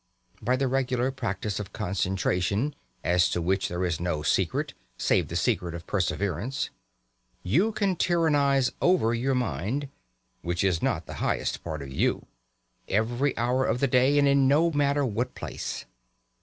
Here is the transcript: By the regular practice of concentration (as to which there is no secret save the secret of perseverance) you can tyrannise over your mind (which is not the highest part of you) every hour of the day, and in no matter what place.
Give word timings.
By 0.41 0.55
the 0.55 0.67
regular 0.67 1.11
practice 1.11 1.59
of 1.59 1.73
concentration 1.73 2.73
(as 3.03 3.29
to 3.29 3.39
which 3.39 3.67
there 3.67 3.85
is 3.85 3.99
no 3.99 4.23
secret 4.23 4.73
save 4.97 5.27
the 5.27 5.35
secret 5.35 5.75
of 5.75 5.85
perseverance) 5.85 6.71
you 7.43 7.71
can 7.71 7.95
tyrannise 7.95 8.71
over 8.81 9.13
your 9.13 9.35
mind 9.35 9.89
(which 10.41 10.63
is 10.63 10.81
not 10.81 11.05
the 11.05 11.13
highest 11.21 11.63
part 11.63 11.83
of 11.83 11.93
you) 11.93 12.25
every 12.87 13.37
hour 13.37 13.63
of 13.63 13.79
the 13.79 13.85
day, 13.87 14.17
and 14.17 14.27
in 14.27 14.47
no 14.47 14.71
matter 14.71 15.05
what 15.05 15.35
place. 15.35 15.85